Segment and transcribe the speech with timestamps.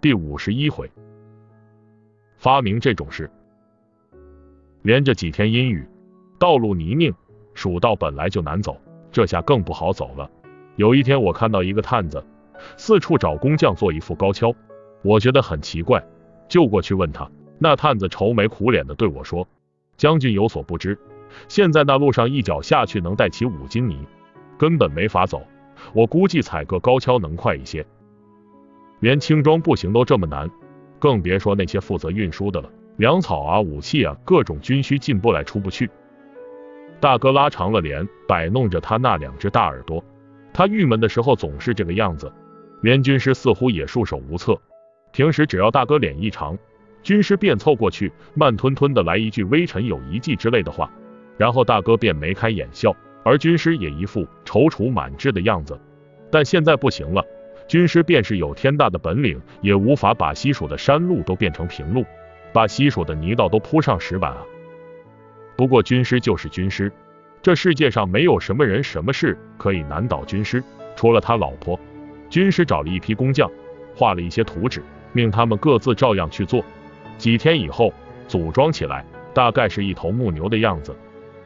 [0.00, 0.88] 第五十一回，
[2.36, 3.28] 发明这种事，
[4.82, 5.84] 连着几天阴雨，
[6.38, 7.12] 道路泥泞，
[7.52, 8.80] 蜀道本来就难走，
[9.10, 10.30] 这下更不好走了。
[10.76, 12.24] 有一天，我看到一个探子
[12.76, 14.54] 四处找工匠做一副高跷，
[15.02, 16.06] 我觉得很奇怪，
[16.46, 17.28] 就过去问他。
[17.58, 19.48] 那探子愁眉苦脸的对我说
[19.98, 20.96] ：“将军有所不知，
[21.48, 24.06] 现在那路上一脚下去能带起五斤泥，
[24.56, 25.42] 根本没法走。
[25.92, 27.84] 我估计踩个高跷能快一些。
[29.00, 30.50] 连轻装步行都这么难，
[30.98, 32.70] 更别说那些负责运输的了。
[32.96, 35.88] 粮草啊，武器啊，各种军需进不来出不去。”
[37.00, 40.04] 大哥拉长了脸，摆弄着他那两只大耳朵。
[40.52, 42.32] 他郁闷的时候总是这个样子，
[42.82, 44.60] 连军师似乎也束手无策。
[45.12, 46.58] 平时只要大哥脸一长，
[47.04, 50.90] 军师便凑过去，慢吞吞的来一句“微臣有一计”之类的话，
[51.36, 52.92] 然后大哥便眉开眼笑，
[53.22, 55.80] 而军师也一副踌躇满志的样子。
[56.32, 57.24] 但现在不行了，
[57.68, 62.04] 军师便是有天大的本领，也无法把西蜀的山路都变成平路，
[62.50, 64.38] 把西蜀的泥道都铺上石板啊。
[65.54, 66.90] 不过军师就是军师。
[67.40, 70.64] 这世界上没有什么人、什么事可以难倒军师，
[70.96, 71.78] 除了他老婆。
[72.28, 73.48] 军师找了一批工匠，
[73.94, 76.64] 画了一些图纸，命他们各自照样去做。
[77.16, 77.92] 几天以后，
[78.26, 79.04] 组装起来，
[79.34, 80.96] 大概是一头木牛的样子。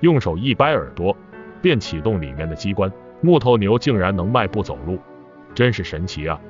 [0.00, 1.16] 用手一掰耳朵，
[1.60, 4.98] 便启动里面的机关，木头牛竟然能迈步走路，
[5.54, 6.40] 真是神奇啊！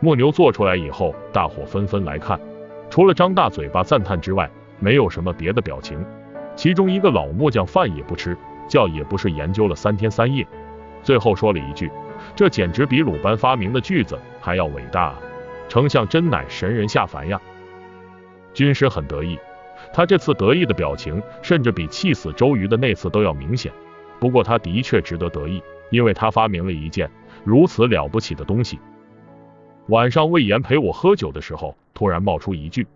[0.00, 2.40] 木牛做出来以后，大伙纷纷来看，
[2.90, 4.50] 除了张大嘴巴赞叹之外，
[4.80, 6.04] 没有什么别的表情。
[6.56, 8.36] 其中一个老木匠饭也不吃，
[8.68, 10.46] 觉也不睡，研究了三天三夜，
[11.02, 11.90] 最后说了一句
[12.34, 15.20] ：“这简直比鲁班发明的锯子还要伟大啊！
[15.68, 17.40] 丞相真乃神人下凡呀！”
[18.52, 19.38] 军师很得意，
[19.94, 23.72] 他这次得意的表情，甚至比气死周瑜的那次都要明显。
[24.20, 27.10] 不过他的确值得得意，因为他发明了一件
[27.44, 28.78] 如此了不起的东西。
[29.88, 32.86] 晚上魏延陪我喝酒的时候，突然冒出一句：“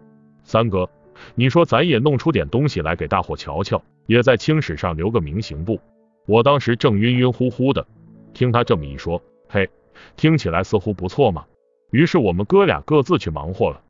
[0.45, 0.89] 三哥。”
[1.35, 5.81] 你说咱也弄出点东西来给大伙瞧瞧，也在青史上留个名行不？
[6.27, 7.87] 我当时正晕晕乎乎的，
[8.35, 9.67] 听他这么一说，嘿，
[10.15, 11.47] 听起来似乎不错嘛。
[11.91, 13.81] 于是我们哥俩各自去忙活了。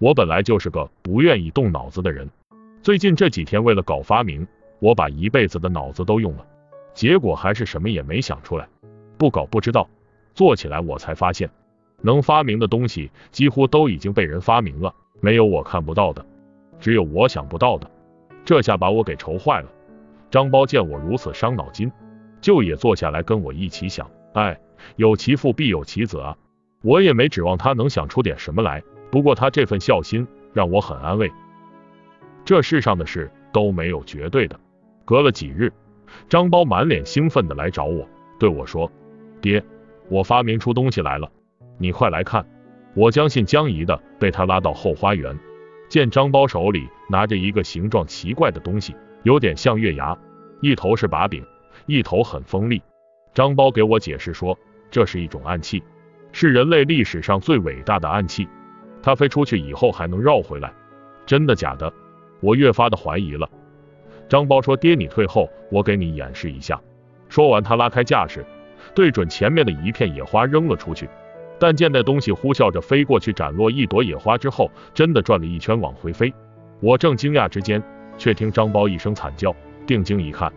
[0.00, 2.28] 我本来就是个不愿意动脑子的人，
[2.82, 4.44] 最近这几天为了搞发明，
[4.80, 6.44] 我把一辈子的脑子都用了，
[6.92, 8.68] 结果还是什么也没想出来。
[9.18, 9.88] 不搞不知道，
[10.34, 11.50] 做起来我才发现，
[12.02, 14.94] 能发明的东西几乎都已经被人发明了。
[15.20, 16.24] 没有我看不到的，
[16.78, 17.90] 只有我想不到的，
[18.44, 19.68] 这下把我给愁坏了。
[20.30, 21.90] 张包见我如此伤脑筋，
[22.40, 24.10] 就也坐下来跟我一起想。
[24.34, 24.60] 哎，
[24.96, 26.36] 有其父必有其子啊！
[26.82, 31.32] 我也没指望他能想出点什么来，不过他这份孝心让我很安慰。
[32.44, 34.60] 这世上的事都没有绝对的。
[35.06, 35.72] 隔了几日，
[36.28, 38.06] 张包满脸兴奋的来找我，
[38.38, 38.90] 对我说
[39.40, 39.62] ：“爹，
[40.08, 41.30] 我发明出东西来了，
[41.78, 42.46] 你快来看。”
[42.94, 45.38] 我将信将疑的被他拉到后花园，
[45.86, 50.16] 见张包手里拿着一个形状奇怪的东西，有点像月牙，
[50.62, 51.44] 一头是把柄，
[51.84, 52.80] 一头很锋利。
[53.34, 54.58] 张包给我解释说，
[54.90, 55.82] 这是一种暗器，
[56.32, 58.48] 是人类历史上最伟大的暗器，
[59.02, 60.72] 它飞出去以后还能绕回来。
[61.26, 61.92] 真的假的？
[62.40, 63.46] 我越发的怀疑了。
[64.26, 66.80] 张包说：“爹，你退后，我给你演示一下。”
[67.28, 68.46] 说完，他拉开架势，
[68.96, 71.08] 对准前面的一片野花扔了出去。
[71.58, 76.32] 但见那东西呼啸着飞过去，斩落一朵野花之后，真的转了一圈往回飞。
[76.80, 77.82] 我正惊讶之间，
[78.18, 79.54] 却听张包一声惨叫，
[79.86, 80.52] 定睛一看，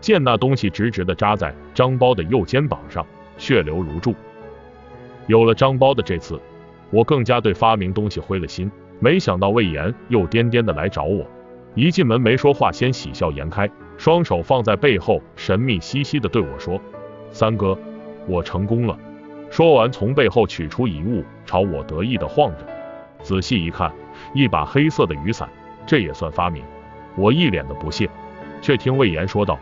[0.00, 3.06] 见那东西直直的扎在张包的右肩膀上，
[3.38, 4.14] 血流如注。
[5.26, 6.40] 有了张包的这次，
[6.90, 8.70] 我更加对发明东西灰了心。
[9.00, 11.26] 没想到魏延又颠颠的来找我，
[11.74, 16.80] 一进门没说话，先喜笑颜开，双手放在背后，神秘兮兮的对我说
[17.34, 17.76] ：“三哥，
[18.28, 18.96] 我成功了。”
[19.50, 22.64] 说完，从背后取出一物，朝我得意的晃着。
[23.22, 23.92] 仔细一看，
[24.34, 25.48] 一把黑色的雨伞，
[25.84, 26.62] 这也算发明？
[27.16, 28.08] 我一脸的不屑，
[28.62, 29.58] 却听魏延说道：“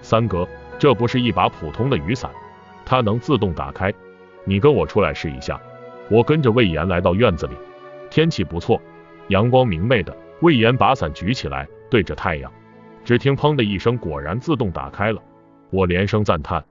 [0.00, 0.48] 三哥，
[0.78, 2.30] 这不是一把普通的雨伞，
[2.86, 3.92] 它能自动打开。
[4.46, 5.60] 你跟我出来试一下。”
[6.10, 7.54] 我跟着魏延来到院子里，
[8.10, 8.80] 天气不错，
[9.28, 10.14] 阳光明媚的。
[10.40, 12.50] 魏延把伞举起来，对着太阳，
[13.04, 15.22] 只听砰的一声，果然自动打开了。
[15.70, 16.62] 我连声赞叹：“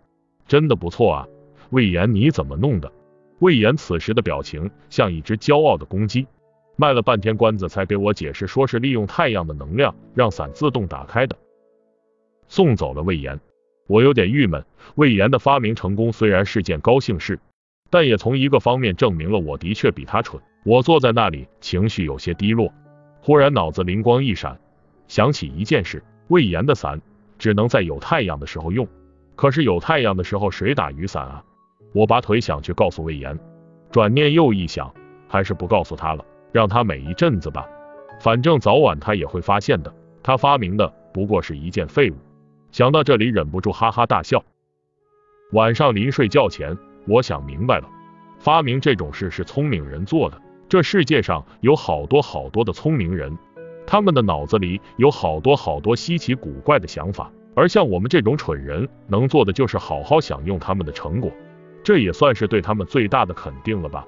[0.48, 1.28] 真的不错啊！”
[1.72, 2.92] 魏延，你怎么弄的？
[3.40, 6.28] 魏延此时的表情像一只骄傲的公鸡，
[6.76, 11.36] 卖了半天关子才给我解释，说是利用太阳的能量让伞自动打开的。
[12.48, 13.40] 送走了魏延，
[13.88, 14.64] 我有点郁闷。
[14.96, 17.40] 魏延的发明成功虽然是件高兴事，
[17.90, 20.42] 但也从一个方面证明了我的确比他蠢。
[20.64, 22.72] 我坐在那里，情绪有些低落，
[23.22, 24.60] 忽然脑子灵光一闪，
[25.08, 27.02] 想起一件事：魏延的伞
[27.38, 28.88] 只能在有太阳的时候用，
[29.36, 31.44] 可是有太阳的时候谁打雨伞啊？
[31.94, 33.40] 我拔腿想去告诉魏延，
[33.92, 34.94] 转念又一想，
[35.28, 37.68] 还是不告诉他了，让他美一阵子吧，
[38.20, 39.94] 反正早晚他也会发现的。
[40.24, 42.16] 他发明的不过是一件废物。
[42.72, 44.44] 想到这里，忍不住哈哈大笑。
[45.52, 46.76] 晚上临睡觉前，
[47.08, 47.88] 我想明白了，
[48.40, 50.42] 发明这种事是聪明人做的。
[50.68, 53.38] 这世界上有好多好多的聪明人，
[53.86, 61.32] 他们的脑子里有好多好多稀奇古怪的想法，而像我们这种蠢人能做的就是好好享用他们的成果，
[61.84, 64.06] 这也算是对他们最大的肯定了吧。